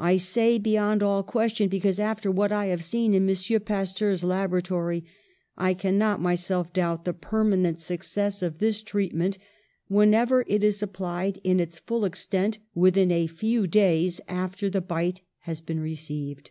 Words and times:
I 0.00 0.16
say, 0.16 0.58
beyond 0.58 1.00
all 1.00 1.22
question, 1.22 1.68
because, 1.68 2.00
after 2.00 2.28
what 2.28 2.50
I 2.50 2.66
have 2.66 2.82
seen 2.82 3.14
in 3.14 3.30
M. 3.30 3.60
Pasteur's 3.60 4.24
laboratory, 4.24 5.04
I 5.56 5.74
cannot 5.74 6.20
myself 6.20 6.72
doubt 6.72 7.04
the 7.04 7.14
permanent 7.14 7.78
success 7.78 8.42
of 8.42 8.58
this 8.58 8.82
treatment, 8.82 9.38
whenever 9.86 10.44
it 10.48 10.64
is 10.64 10.82
applied 10.82 11.38
in 11.44 11.60
its 11.60 11.78
full 11.78 12.04
extent 12.04 12.58
within 12.74 13.12
a 13.12 13.28
few 13.28 13.68
days 13.68 14.20
after 14.26 14.68
the 14.68 14.80
bite 14.80 15.20
has 15.42 15.60
been 15.60 15.78
received. 15.78 16.50